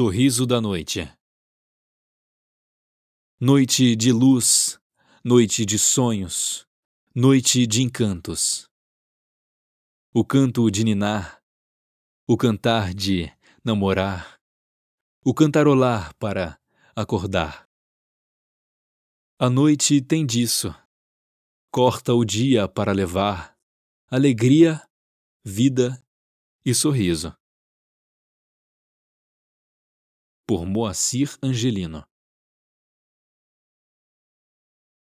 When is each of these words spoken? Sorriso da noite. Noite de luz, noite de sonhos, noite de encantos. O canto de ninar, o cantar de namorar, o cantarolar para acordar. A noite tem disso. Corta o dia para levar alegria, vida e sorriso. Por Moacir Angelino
Sorriso 0.00 0.46
da 0.46 0.62
noite. 0.62 1.14
Noite 3.38 3.94
de 3.94 4.10
luz, 4.10 4.80
noite 5.22 5.66
de 5.66 5.78
sonhos, 5.78 6.66
noite 7.14 7.66
de 7.66 7.82
encantos. 7.82 8.66
O 10.14 10.24
canto 10.24 10.70
de 10.70 10.84
ninar, 10.84 11.42
o 12.26 12.34
cantar 12.34 12.94
de 12.94 13.30
namorar, 13.62 14.40
o 15.22 15.34
cantarolar 15.34 16.14
para 16.16 16.58
acordar. 16.96 17.68
A 19.38 19.50
noite 19.50 20.00
tem 20.00 20.24
disso. 20.24 20.74
Corta 21.70 22.14
o 22.14 22.24
dia 22.24 22.66
para 22.66 22.92
levar 22.92 23.54
alegria, 24.10 24.82
vida 25.44 26.02
e 26.64 26.74
sorriso. 26.74 27.38
Por 30.50 30.66
Moacir 30.66 31.38
Angelino 31.42 32.04